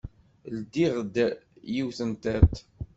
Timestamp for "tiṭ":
2.21-2.53